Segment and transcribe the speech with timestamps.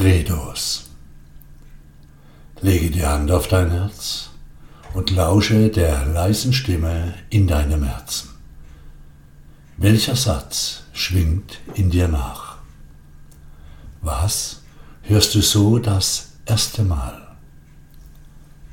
[0.00, 0.84] Credos.
[2.62, 4.30] Lege die Hand auf dein Herz
[4.94, 8.30] und lausche der leisen Stimme in deinem Herzen.
[9.76, 12.56] Welcher Satz schwingt in dir nach?
[14.00, 14.62] Was
[15.02, 17.36] hörst du so das erste Mal?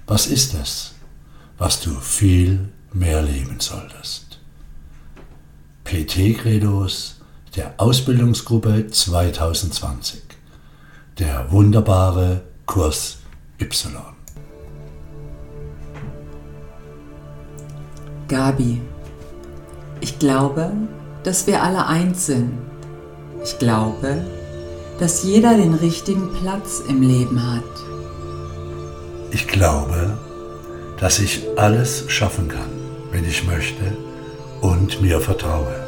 [0.06, 0.94] Was ist es,
[1.58, 4.40] was du viel mehr leben solltest?
[5.84, 7.18] PT Credos
[7.58, 10.27] der Ausbildungsgruppe 2020.
[11.20, 13.18] Der wunderbare Kurs
[13.60, 13.92] Y.
[18.28, 18.80] Gabi,
[20.00, 20.72] ich glaube,
[21.24, 22.52] dass wir alle eins sind.
[23.44, 24.24] Ich glaube,
[25.00, 27.64] dass jeder den richtigen Platz im Leben hat.
[29.32, 30.20] Ich glaube,
[31.00, 32.70] dass ich alles schaffen kann,
[33.12, 33.98] wenn ich möchte
[34.62, 35.84] und mir vertraue.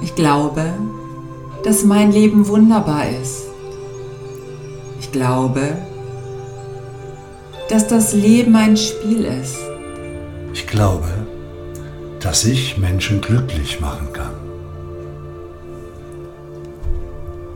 [0.00, 0.72] Ich glaube,
[1.66, 3.48] dass mein Leben wunderbar ist.
[5.00, 5.76] Ich glaube,
[7.68, 9.56] dass das Leben ein Spiel ist.
[10.54, 11.08] Ich glaube,
[12.20, 14.34] dass ich Menschen glücklich machen kann.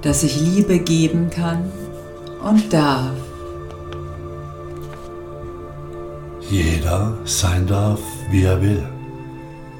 [0.03, 1.71] Dass ich Liebe geben kann
[2.43, 3.15] und darf.
[6.51, 8.01] Jeder sein darf,
[8.33, 8.83] wie er will.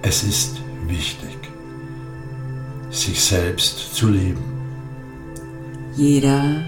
[0.03, 1.40] Es ist wichtig
[2.91, 4.43] sich selbst zu lieben.
[5.97, 6.63] Jeder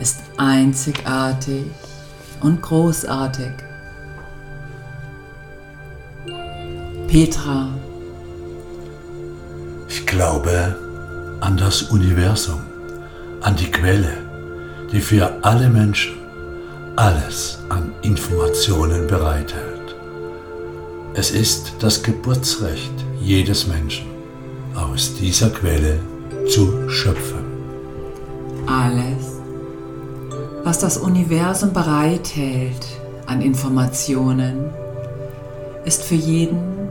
[0.00, 1.64] ist einzigartig
[2.40, 3.52] und großartig.
[7.08, 7.68] Petra.
[9.88, 10.76] Ich glaube
[11.40, 12.60] an das Universum,
[13.40, 14.18] an die Quelle,
[14.92, 16.14] die für alle Menschen
[16.96, 19.94] alles an Informationen bereithält.
[21.14, 24.13] Es ist das Geburtsrecht jedes Menschen
[24.74, 26.00] aus dieser Quelle
[26.48, 27.44] zu schöpfen.
[28.66, 29.40] Alles,
[30.64, 32.86] was das Universum bereithält
[33.26, 34.70] an Informationen,
[35.84, 36.88] ist für jeden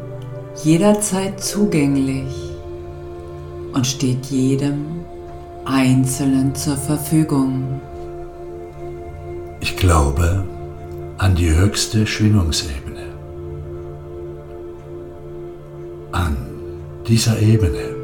[0.63, 2.53] jederzeit zugänglich
[3.73, 5.03] und steht jedem
[5.65, 7.81] Einzelnen zur Verfügung.
[9.59, 10.43] Ich glaube
[11.17, 12.92] an die höchste Schwingungsebene.
[17.07, 17.95] Dieser Ebene.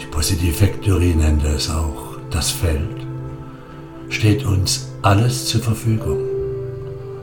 [0.00, 3.06] Die Positivektorie nennt es auch das Feld,
[4.08, 6.18] steht uns alles zur Verfügung,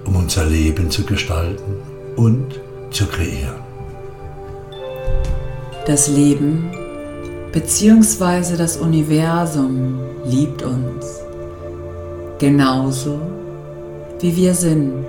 [0.05, 1.75] um unser Leben zu gestalten
[2.15, 2.59] und
[2.91, 3.61] zu kreieren.
[5.85, 6.71] Das Leben
[7.51, 8.57] bzw.
[8.57, 11.21] das Universum liebt uns
[12.37, 13.19] genauso
[14.19, 15.05] wie wir sind.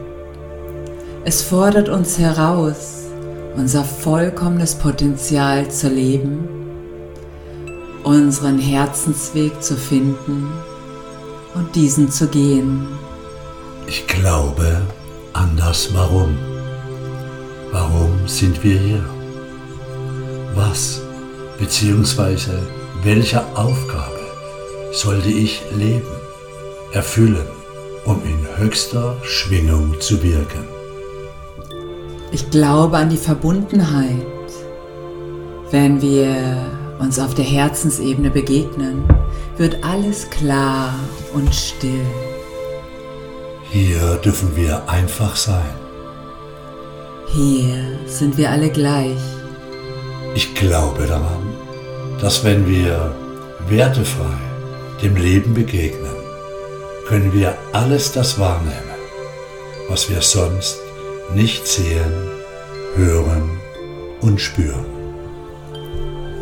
[1.25, 3.00] Es fordert uns heraus,
[3.57, 6.49] unser vollkommenes Potenzial zu leben,
[8.05, 10.51] unseren Herzensweg zu finden
[11.55, 12.87] und diesen zu gehen.
[13.87, 14.83] Ich glaube
[15.33, 16.37] an das Warum.
[17.73, 19.05] Warum sind wir hier?
[20.55, 21.01] Was
[21.59, 22.53] bzw.
[23.03, 24.21] welche Aufgabe
[24.93, 26.03] sollte ich leben,
[26.93, 27.47] erfüllen,
[28.05, 30.80] um in höchster Schwingung zu wirken?
[32.33, 34.27] Ich glaube an die Verbundenheit.
[35.71, 36.37] Wenn wir
[37.01, 39.05] uns auf der Herzensebene begegnen,
[39.57, 40.95] wird alles klar
[41.33, 42.07] und still.
[43.71, 45.75] Hier dürfen wir einfach sein.
[47.29, 49.19] Hier sind wir alle gleich.
[50.35, 51.55] Ich glaube daran,
[52.21, 53.15] dass wenn wir
[53.69, 54.39] wertefrei
[55.03, 56.15] dem Leben begegnen,
[57.09, 58.95] können wir alles das wahrnehmen,
[59.89, 60.79] was wir sonst
[61.35, 62.13] nicht sehen,
[62.97, 63.51] hören
[64.21, 64.85] und spüren.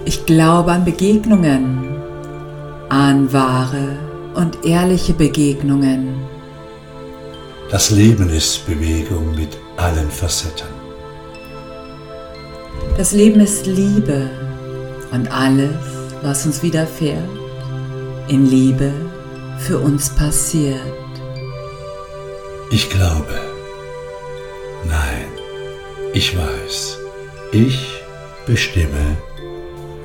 [0.05, 1.97] Ich glaube an Begegnungen,
[2.89, 3.99] an wahre
[4.35, 6.15] und ehrliche Begegnungen.
[7.71, 10.69] Das Leben ist Bewegung mit allen Facetten.
[12.97, 14.31] Das Leben ist Liebe
[15.13, 15.75] und alles,
[16.23, 17.29] was uns widerfährt,
[18.29, 18.91] in Liebe
[19.59, 20.81] für uns passiert.
[22.71, 23.48] Ich glaube,
[24.85, 25.29] Nein,
[26.13, 26.99] ich weiß,
[27.53, 28.03] ich
[28.47, 29.17] bestimme,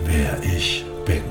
[0.06, 1.24] wer ich bin.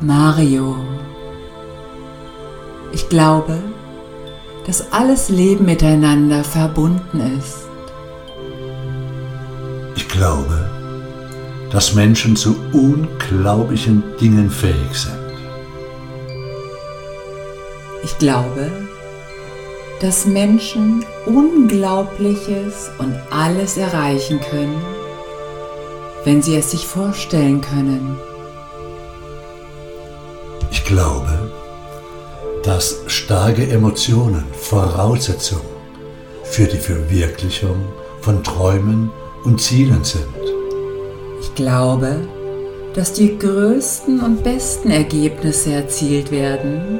[0.00, 0.76] Mario,
[2.92, 3.58] ich glaube,
[4.66, 7.66] dass alles Leben miteinander verbunden ist.
[9.94, 10.70] Ich glaube,
[11.70, 15.25] dass Menschen zu unglaublichen Dingen fähig sind.
[18.18, 18.70] Ich glaube,
[20.00, 24.80] dass Menschen Unglaubliches und alles erreichen können,
[26.24, 28.16] wenn Sie es sich vorstellen können.
[30.70, 31.52] Ich glaube,
[32.62, 35.60] dass starke Emotionen Voraussetzung
[36.42, 37.84] für die Verwirklichung
[38.22, 39.10] von Träumen
[39.44, 40.24] und Zielen sind.
[41.42, 42.26] Ich glaube,
[42.94, 46.98] dass die größten und besten Ergebnisse erzielt werden,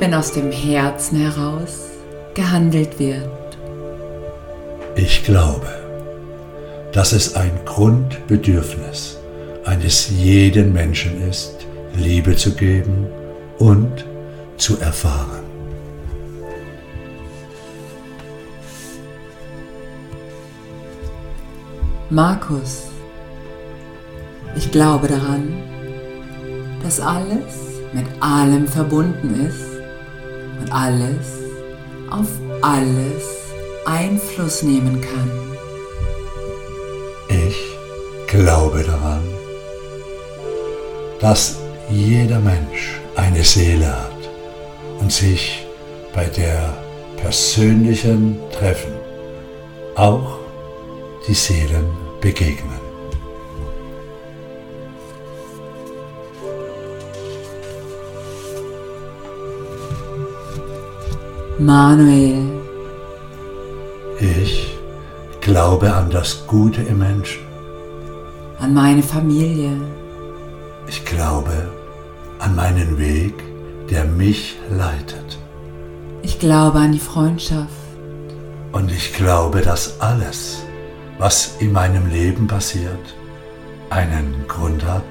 [0.00, 1.90] wenn aus dem Herzen heraus
[2.34, 3.28] gehandelt wird.
[4.96, 5.68] Ich glaube,
[6.92, 9.18] dass es ein Grundbedürfnis
[9.64, 11.54] eines jeden Menschen ist,
[11.94, 13.06] Liebe zu geben
[13.58, 14.06] und
[14.56, 15.44] zu erfahren.
[22.08, 22.84] Markus,
[24.56, 25.62] ich glaube daran,
[26.82, 27.54] dass alles
[27.92, 29.69] mit allem verbunden ist
[30.60, 31.26] und alles
[32.10, 32.28] auf
[32.62, 33.24] alles
[33.86, 35.30] Einfluss nehmen kann.
[37.28, 37.56] Ich
[38.26, 39.22] glaube daran,
[41.20, 41.58] dass
[41.88, 44.30] jeder Mensch eine Seele hat
[45.00, 45.66] und sich
[46.14, 46.76] bei der
[47.16, 48.92] persönlichen Treffen
[49.94, 50.38] auch
[51.26, 51.90] die Seelen
[52.20, 52.79] begegnen.
[61.60, 62.38] Manuel,
[64.18, 64.78] Ich
[65.42, 67.42] glaube an das Gute im Menschen.
[68.58, 69.72] an meine Familie,
[70.88, 71.68] Ich glaube
[72.38, 73.34] an meinen Weg,
[73.90, 75.38] der mich leitet.
[76.22, 77.68] ich glaube an die Freundschaft,
[78.72, 80.62] Und ich glaube, dass alles,
[81.18, 83.04] was in meinem Leben passiert,
[83.90, 85.04] einen Grund hat,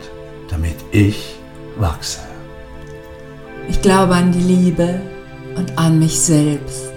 [0.49, 1.35] damit ich
[1.77, 2.21] wachse.
[3.67, 4.99] ich glaube an die Liebe
[5.55, 6.91] und an mich selbst.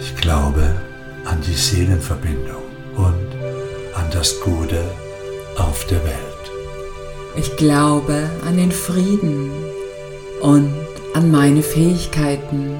[0.00, 0.74] Ich glaube
[1.24, 2.62] an die Seelenverbindung
[2.96, 3.28] und
[3.94, 4.82] an das Gute
[5.56, 6.30] auf der Welt.
[7.36, 9.50] Ich glaube an den Frieden
[10.40, 10.74] und
[11.14, 12.76] an meine Fähigkeiten.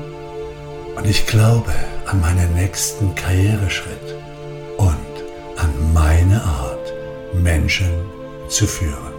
[0.96, 1.72] Und ich glaube
[2.06, 4.16] an meinen nächsten Karriereschritt
[4.76, 4.96] und
[5.56, 6.92] an meine Art,
[7.32, 7.90] Menschen
[8.48, 9.14] zu führen.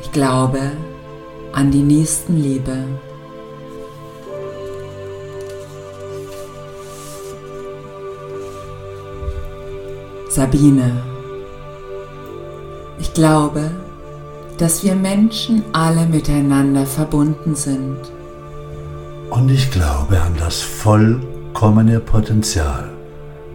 [0.00, 0.72] Ich glaube
[1.52, 2.84] an die Nächstenliebe.
[10.34, 10.90] Sabine,
[12.98, 13.70] ich glaube,
[14.58, 17.98] dass wir Menschen alle miteinander verbunden sind.
[19.30, 22.90] Und ich glaube an das vollkommene Potenzial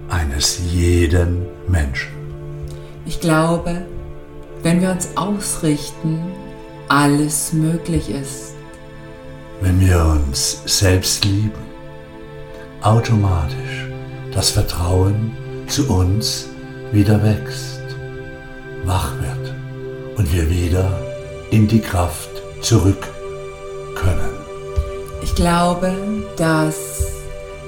[0.07, 2.13] eines jeden Menschen.
[3.05, 3.81] Ich glaube,
[4.63, 6.21] wenn wir uns ausrichten,
[6.87, 8.53] alles möglich ist.
[9.59, 11.51] Wenn wir uns selbst lieben,
[12.81, 13.85] automatisch
[14.33, 15.33] das Vertrauen
[15.67, 16.48] zu uns
[16.91, 17.81] wieder wächst,
[18.85, 19.53] wach wird
[20.17, 20.99] und wir wieder
[21.51, 22.29] in die Kraft
[22.61, 23.07] zurück
[23.95, 24.29] können.
[25.21, 25.93] Ich glaube,
[26.37, 27.07] dass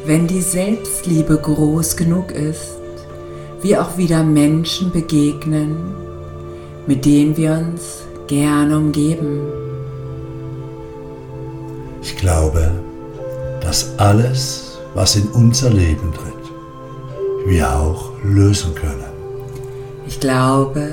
[0.06, 2.78] wenn die Selbstliebe groß genug ist,
[3.62, 5.94] wir auch wieder Menschen begegnen,
[6.88, 9.42] mit denen wir uns gerne umgeben.
[12.02, 12.72] Ich glaube,
[13.62, 16.34] dass alles, was in unser Leben tritt,
[17.46, 19.01] wir auch lösen können.
[20.22, 20.88] Ich glaube,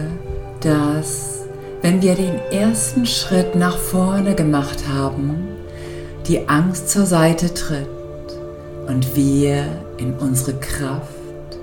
[0.62, 1.40] dass
[1.82, 5.48] wenn wir den ersten Schritt nach vorne gemacht haben,
[6.26, 7.86] die Angst zur Seite tritt
[8.86, 9.66] und wir
[9.98, 11.58] in unsere Kraft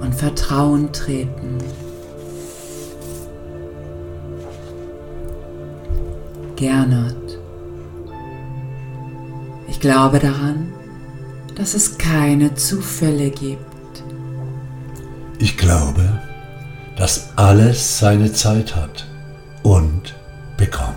[0.00, 1.58] und Vertrauen treten.
[6.56, 7.38] Gernot,
[9.68, 10.72] ich glaube daran,
[11.54, 14.02] dass es keine Zufälle gibt.
[15.38, 16.23] Ich glaube,
[16.96, 19.06] dass alles seine Zeit hat
[19.62, 20.14] und
[20.56, 20.94] bekommt.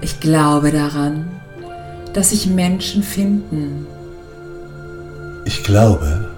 [0.00, 1.26] Ich glaube daran,
[2.12, 3.86] dass sich Menschen finden.
[5.44, 6.28] Ich glaube,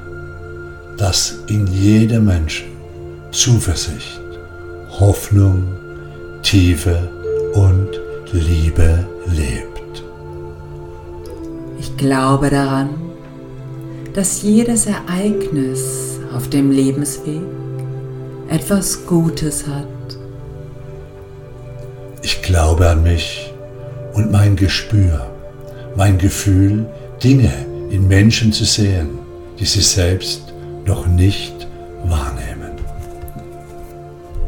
[0.97, 2.67] dass in jedem Menschen
[3.33, 4.21] Zuversicht,
[4.99, 5.65] Hoffnung,
[6.43, 7.11] Tiefe
[7.55, 7.89] und
[8.33, 10.03] Liebe lebt.
[11.79, 12.91] Ich glaube daran,
[14.15, 17.43] dass jedes Ereignis auf dem Lebensweg
[18.49, 19.87] etwas Gutes hat.
[22.23, 23.53] Ich glaube an mich
[24.15, 25.26] und mein Gespür,
[25.97, 26.87] mein Gefühl,
[27.23, 27.53] Dinge
[27.91, 29.19] in Menschen zu sehen,
[29.59, 30.53] die sie selbst
[30.85, 31.67] noch nicht
[32.05, 32.73] wahrnehmen.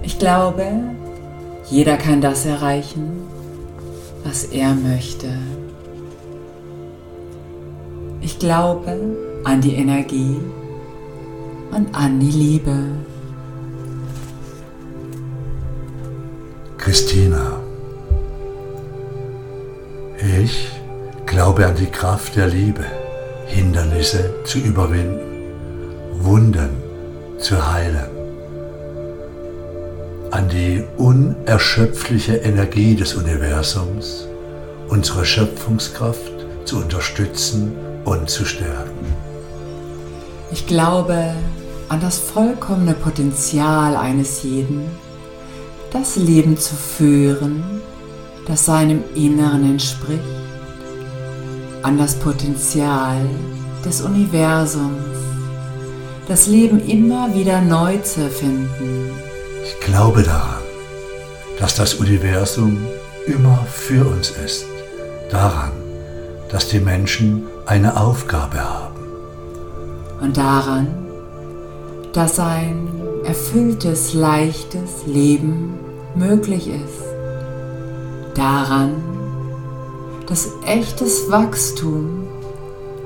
[0.03, 0.65] Ich glaube,
[1.71, 3.23] jeder kann das erreichen,
[4.25, 5.29] was er möchte.
[8.21, 8.97] Ich glaube
[9.45, 10.37] an die Energie
[11.71, 12.77] und an die Liebe.
[16.89, 17.61] Christina.
[20.41, 20.71] Ich
[21.27, 22.83] glaube an die Kraft der Liebe,
[23.45, 25.53] Hindernisse zu überwinden,
[26.13, 26.71] Wunden
[27.37, 28.09] zu heilen,
[30.31, 34.27] an die unerschöpfliche Energie des Universums,
[34.89, 36.33] unsere Schöpfungskraft
[36.65, 37.77] zu unterstützen
[38.07, 39.13] und zu stärken.
[40.51, 41.35] Ich glaube
[41.91, 44.87] an das vollkommene Potenzial eines jeden,
[45.93, 47.63] das Leben zu führen,
[48.47, 50.21] das seinem Inneren entspricht,
[51.83, 53.19] an das Potenzial
[53.85, 55.03] des Universums,
[56.27, 59.11] das Leben immer wieder neu zu erfinden.
[59.65, 60.63] Ich glaube daran,
[61.59, 62.79] dass das Universum
[63.27, 64.67] immer für uns ist,
[65.31, 65.73] daran,
[66.51, 68.97] dass die Menschen eine Aufgabe haben.
[70.21, 70.89] Und daran,
[72.13, 72.98] dass ein
[73.29, 75.79] erfülltes, leichtes Leben
[76.15, 77.05] möglich ist
[78.35, 79.03] daran,
[80.27, 82.27] dass echtes Wachstum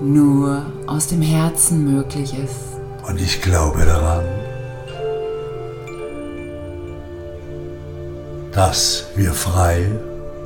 [0.01, 2.79] nur aus dem Herzen möglich ist.
[3.09, 4.25] Und ich glaube daran,
[8.53, 9.87] dass wir frei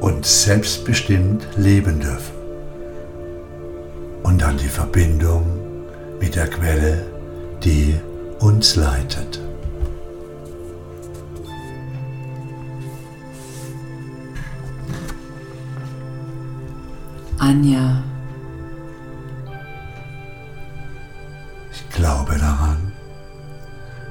[0.01, 2.35] und selbstbestimmt leben dürfen.
[4.23, 5.45] Und an die Verbindung
[6.19, 7.05] mit der Quelle,
[7.63, 7.95] die
[8.39, 9.46] uns leitet.
[17.47, 18.03] Anja.
[21.71, 22.91] Ich glaube daran,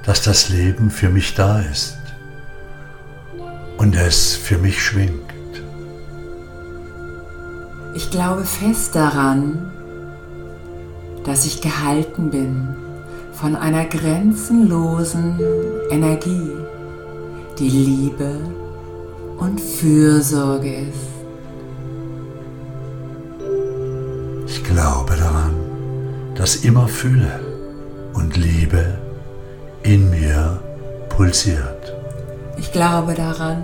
[0.06, 1.98] dass das Leben für mich da ist
[3.78, 5.34] und es für mich schwingt.
[7.94, 9.70] Ich glaube fest daran,
[11.26, 12.70] dass ich gehalten bin
[13.34, 15.42] von einer grenzenlosen
[15.92, 16.52] Energie,
[17.60, 18.40] die Liebe
[19.38, 21.15] und Fürsorge ist.
[24.76, 25.56] Glaube daran,
[26.36, 27.40] dass immer Fülle
[28.14, 28.98] und Liebe
[29.84, 30.60] in mir
[31.10, 31.94] pulsiert.
[32.58, 33.64] Ich glaube daran,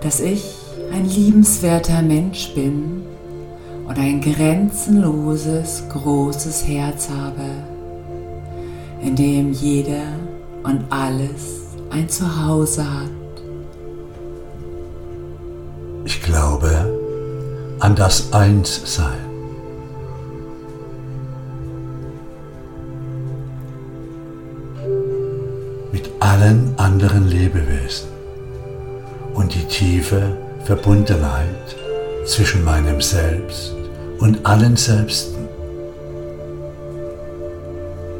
[0.00, 0.54] dass ich
[0.92, 3.02] ein liebenswerter Mensch bin
[3.88, 7.50] und ein grenzenloses, großes Herz habe,
[9.02, 10.06] in dem jeder
[10.62, 13.10] und alles ein Zuhause hat.
[16.04, 16.70] Ich glaube
[17.80, 19.25] an das Einssein
[26.26, 28.08] allen anderen Lebewesen
[29.34, 31.76] und die tiefe Verbundenheit
[32.24, 33.76] zwischen meinem Selbst
[34.18, 35.46] und allen Selbsten.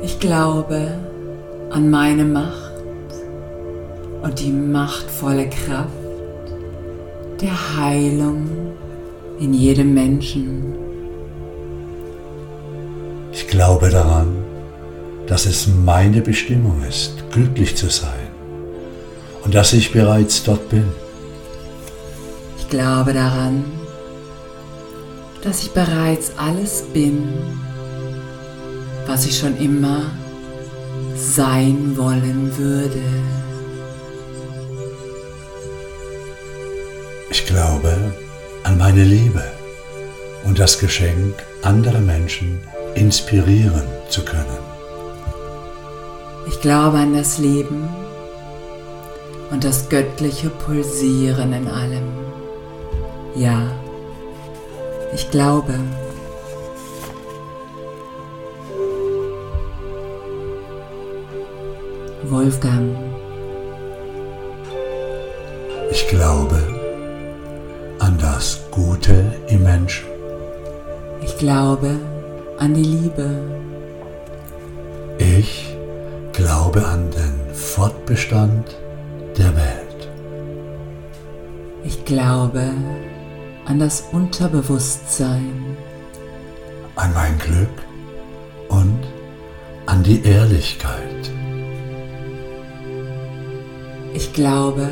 [0.02, 0.86] Ich glaube
[1.70, 2.74] an meine Macht
[4.22, 5.90] und die machtvolle Kraft
[7.40, 8.46] der Heilung
[9.40, 10.76] in jedem Menschen.
[13.32, 14.35] Ich glaube daran,
[15.26, 18.28] dass es meine Bestimmung ist, glücklich zu sein
[19.44, 20.84] und dass ich bereits dort bin.
[22.58, 23.64] Ich glaube daran,
[25.42, 27.28] dass ich bereits alles bin,
[29.06, 30.10] was ich schon immer
[31.14, 33.02] sein wollen würde.
[37.30, 37.96] Ich glaube
[38.64, 39.44] an meine Liebe
[40.44, 42.60] und das Geschenk, andere Menschen
[42.94, 44.65] inspirieren zu können.
[46.46, 47.88] Ich glaube an das Leben
[49.50, 52.08] und das göttliche Pulsieren in allem.
[53.34, 53.62] Ja,
[55.14, 55.74] ich glaube.
[62.24, 62.96] Wolfgang.
[65.90, 66.60] Ich glaube
[67.98, 70.06] an das Gute im Menschen.
[71.22, 71.96] Ich glaube
[72.58, 73.30] an die Liebe.
[75.18, 75.75] Ich
[76.46, 78.76] Glaube an den Fortbestand
[79.36, 80.08] der Welt.
[81.82, 82.70] Ich glaube
[83.64, 85.76] an das Unterbewusstsein.
[86.94, 87.76] An mein Glück
[88.68, 89.00] und
[89.86, 91.32] an die Ehrlichkeit.
[94.14, 94.88] Ich glaube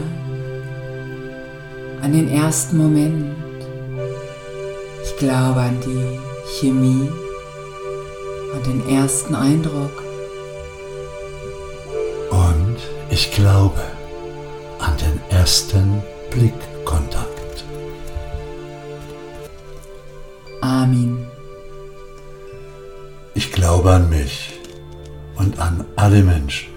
[2.02, 3.36] an den ersten Moment.
[5.04, 6.18] Ich glaube an die
[6.58, 7.08] Chemie
[8.52, 10.03] und den ersten Eindruck.
[13.16, 13.80] Ich glaube
[14.80, 16.02] an den ersten
[16.32, 17.64] Blickkontakt.
[20.60, 21.24] Amen.
[23.36, 24.58] Ich glaube an mich
[25.36, 26.70] und an alle Menschen.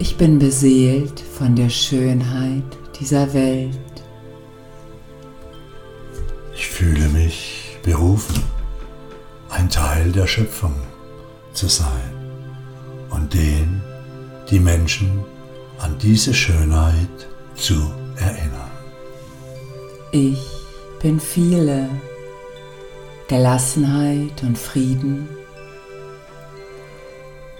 [0.00, 3.96] Ich bin beseelt von der Schönheit dieser Welt.
[6.56, 8.42] Ich fühle mich berufen,
[9.48, 10.74] ein Teil der Schöpfung
[11.52, 12.10] zu sein
[13.10, 13.80] und den
[14.50, 15.24] die Menschen
[15.78, 18.70] an diese Schönheit zu erinnern.
[20.12, 20.38] Ich
[21.02, 21.88] bin viele.
[23.28, 25.28] Gelassenheit und Frieden.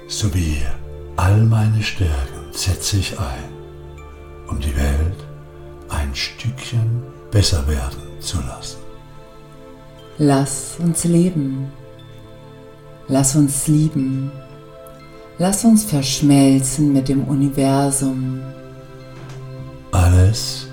[0.07, 0.63] Sowie
[1.17, 3.53] all meine Stärken setze ich ein,
[4.49, 5.27] um die Welt
[5.91, 8.79] ein Stückchen besser werden zu lassen.
[10.17, 11.71] Lass uns leben.
[13.09, 14.33] Lass uns lieben.
[15.41, 18.43] Lass uns verschmelzen mit dem Universum.
[19.93, 20.67] Alles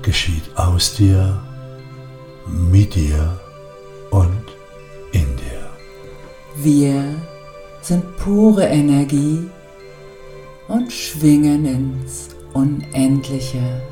[0.00, 1.38] geschieht aus dir,
[2.46, 3.38] mit dir
[4.10, 4.42] und
[5.12, 5.70] in dir.
[6.56, 7.04] Wir
[7.82, 9.50] sind pure Energie
[10.68, 13.82] und schwingen ins Unendliche.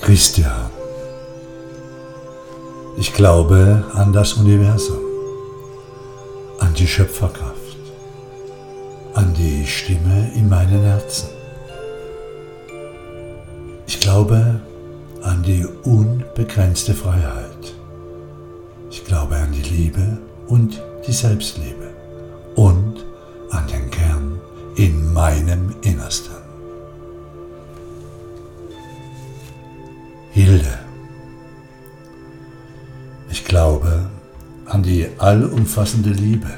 [0.00, 0.70] Christian,
[2.98, 4.98] ich glaube an das Universum,
[6.58, 7.76] an die Schöpferkraft,
[9.14, 11.28] an die Stimme in meinem Herzen.
[13.86, 14.60] Ich glaube
[15.22, 17.74] an die unbegrenzte Freiheit.
[18.90, 21.90] Ich glaube an die Liebe und die Selbstliebe
[22.56, 23.04] und
[23.50, 24.40] an den Kern
[24.74, 26.37] in meinem Innersten.
[34.68, 36.50] An die allumfassende Liebe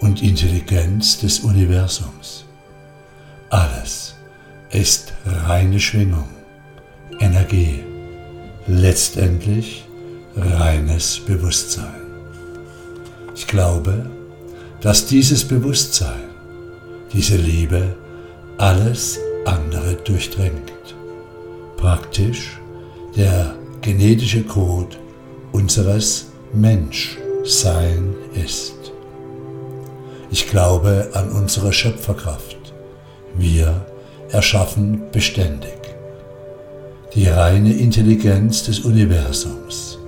[0.00, 2.44] und Intelligenz des Universums.
[3.50, 4.14] Alles
[4.70, 6.28] ist reine Schwingung,
[7.20, 7.84] Energie,
[8.66, 9.84] letztendlich
[10.36, 12.00] reines Bewusstsein.
[13.34, 14.10] Ich glaube,
[14.80, 16.24] dass dieses Bewusstsein,
[17.12, 17.96] diese Liebe
[18.58, 20.72] alles andere durchdringt.
[21.76, 22.58] Praktisch
[23.16, 24.96] der genetische Code
[25.52, 28.74] unseres Menschsein ist.
[30.30, 32.56] Ich glaube an unsere Schöpferkraft.
[33.36, 33.86] Wir
[34.30, 35.78] erschaffen beständig.
[37.14, 39.98] Die reine Intelligenz des Universums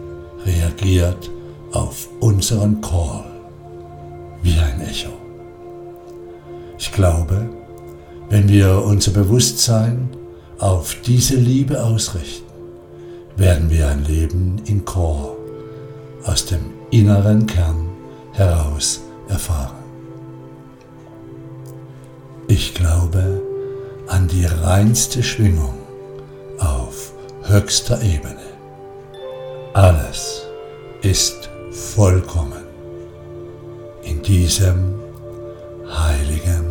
[0.44, 1.31] reagiert
[1.72, 3.24] auf unseren Call
[4.42, 5.12] wie ein Echo.
[6.79, 7.48] Ich glaube,
[8.29, 10.11] wenn wir unser Bewusstsein
[10.59, 12.44] auf diese Liebe ausrichten,
[13.37, 15.38] werden wir ein Leben in Chor
[16.28, 16.60] aus dem
[16.90, 17.88] inneren Kern
[18.32, 19.76] heraus erfahren.
[22.48, 23.42] Ich glaube
[24.08, 25.74] an die reinste Schwingung
[26.58, 27.12] auf
[27.44, 28.36] höchster Ebene.
[29.72, 30.46] Alles
[31.02, 32.64] ist vollkommen
[34.02, 34.94] in diesem
[35.86, 36.67] heiligen